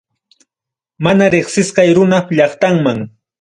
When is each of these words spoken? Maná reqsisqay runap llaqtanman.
Maná 1.03 1.25
reqsisqay 1.33 1.89
runap 1.95 2.27
llaqtanman. 2.35 2.99